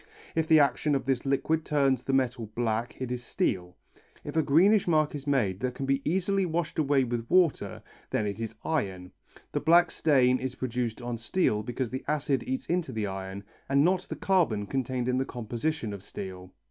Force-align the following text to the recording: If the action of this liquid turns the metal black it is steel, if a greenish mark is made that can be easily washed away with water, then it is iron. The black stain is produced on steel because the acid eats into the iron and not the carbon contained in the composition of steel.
If 0.33 0.47
the 0.47 0.59
action 0.59 0.95
of 0.95 1.05
this 1.05 1.27
liquid 1.27 1.63
turns 1.63 2.03
the 2.03 2.11
metal 2.11 2.47
black 2.55 2.99
it 2.99 3.11
is 3.11 3.23
steel, 3.23 3.77
if 4.23 4.35
a 4.35 4.41
greenish 4.41 4.87
mark 4.87 5.13
is 5.13 5.27
made 5.27 5.59
that 5.59 5.75
can 5.75 5.85
be 5.85 6.01
easily 6.03 6.43
washed 6.43 6.79
away 6.79 7.03
with 7.03 7.29
water, 7.29 7.83
then 8.09 8.25
it 8.25 8.41
is 8.41 8.55
iron. 8.65 9.11
The 9.51 9.59
black 9.59 9.91
stain 9.91 10.39
is 10.39 10.55
produced 10.55 11.03
on 11.03 11.19
steel 11.19 11.61
because 11.61 11.91
the 11.91 12.03
acid 12.07 12.43
eats 12.47 12.65
into 12.65 12.91
the 12.91 13.05
iron 13.05 13.43
and 13.69 13.85
not 13.85 14.01
the 14.09 14.15
carbon 14.15 14.65
contained 14.65 15.07
in 15.07 15.19
the 15.19 15.23
composition 15.23 15.93
of 15.93 16.01
steel. 16.01 16.51